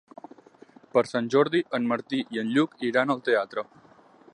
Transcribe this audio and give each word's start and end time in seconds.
Per 0.95 1.03
Sant 1.11 1.27
Jordi 1.35 1.61
en 1.79 1.87
Martí 1.93 2.23
i 2.37 2.43
en 2.45 2.51
Lluc 2.57 2.77
iran 2.93 3.17
al 3.17 3.25
teatre. 3.31 3.71